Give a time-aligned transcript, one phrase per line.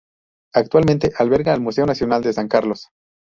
[0.55, 2.87] Actualmente alberga al Museo Nacional de San Carlos.